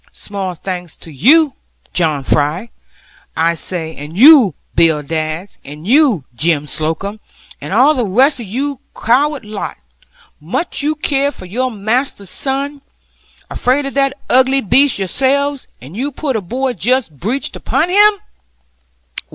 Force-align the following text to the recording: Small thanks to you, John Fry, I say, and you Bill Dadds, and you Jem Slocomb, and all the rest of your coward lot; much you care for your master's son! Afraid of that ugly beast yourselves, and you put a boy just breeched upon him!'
Small 0.11 0.55
thanks 0.55 0.97
to 0.97 1.11
you, 1.11 1.53
John 1.93 2.23
Fry, 2.23 2.71
I 3.37 3.53
say, 3.53 3.95
and 3.95 4.17
you 4.17 4.55
Bill 4.73 5.03
Dadds, 5.03 5.59
and 5.63 5.85
you 5.85 6.23
Jem 6.33 6.65
Slocomb, 6.65 7.19
and 7.61 7.71
all 7.71 7.93
the 7.93 8.07
rest 8.07 8.39
of 8.39 8.47
your 8.47 8.79
coward 8.99 9.45
lot; 9.45 9.77
much 10.39 10.81
you 10.81 10.95
care 10.95 11.29
for 11.29 11.45
your 11.45 11.69
master's 11.69 12.31
son! 12.31 12.81
Afraid 13.47 13.85
of 13.85 13.93
that 13.93 14.17
ugly 14.27 14.61
beast 14.61 14.97
yourselves, 14.97 15.67
and 15.79 15.95
you 15.95 16.11
put 16.11 16.35
a 16.35 16.41
boy 16.41 16.73
just 16.73 17.19
breeched 17.19 17.55
upon 17.55 17.89
him!' 17.89 18.13